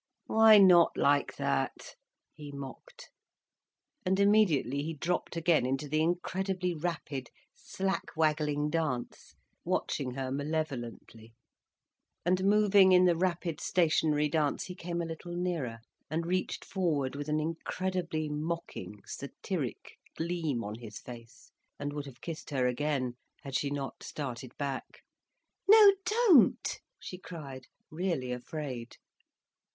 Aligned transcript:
"Why 0.25 0.57
not 0.57 0.97
like 0.97 1.35
that?" 1.35 1.93
he 2.33 2.51
mocked. 2.51 3.11
And 4.03 4.19
immediately 4.19 4.81
he 4.81 4.95
dropped 4.95 5.37
again 5.37 5.63
into 5.63 5.87
the 5.87 6.01
incredibly 6.01 6.73
rapid, 6.73 7.29
slack 7.53 8.05
waggling 8.17 8.71
dance, 8.71 9.35
watching 9.63 10.15
her 10.15 10.31
malevolently. 10.31 11.35
And 12.25 12.43
moving 12.45 12.91
in 12.93 13.05
the 13.05 13.15
rapid, 13.15 13.61
stationary 13.61 14.27
dance, 14.27 14.63
he 14.63 14.73
came 14.73 15.03
a 15.03 15.05
little 15.05 15.35
nearer, 15.35 15.77
and 16.09 16.25
reached 16.25 16.65
forward 16.65 17.15
with 17.15 17.29
an 17.29 17.39
incredibly 17.39 18.27
mocking, 18.27 19.03
satiric 19.05 19.97
gleam 20.17 20.63
on 20.63 20.79
his 20.79 20.97
face, 20.97 21.51
and 21.77 21.93
would 21.93 22.07
have 22.07 22.21
kissed 22.21 22.49
her 22.49 22.65
again, 22.65 23.17
had 23.43 23.53
she 23.53 23.69
not 23.69 24.01
started 24.01 24.57
back. 24.57 25.03
"No, 25.69 25.91
don't!" 26.05 26.79
she 26.99 27.19
cried, 27.19 27.67
really 27.91 28.31
afraid. 28.31 28.97